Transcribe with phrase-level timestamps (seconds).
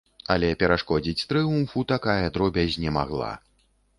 [0.35, 3.31] Але перашкодзіць трыумфу такая дробязь не магла.